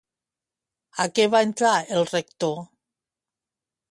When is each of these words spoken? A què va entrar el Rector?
A 1.03 1.05
què 1.19 1.25
va 1.33 1.41
entrar 1.49 1.75
el 1.97 2.07
Rector? 2.13 2.57